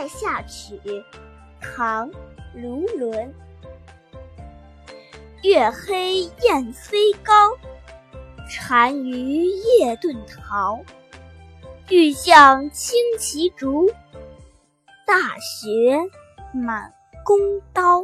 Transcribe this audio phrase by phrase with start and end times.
[0.00, 0.80] 塞下曲
[1.60, 2.10] 唐
[2.54, 3.34] 卢纶
[5.42, 7.50] 月黑雁飞高，
[8.66, 10.80] 单于夜遁逃。
[11.90, 13.90] 欲向轻骑逐，
[15.06, 15.98] 大雪
[16.54, 17.38] 满弓
[17.74, 18.02] 刀。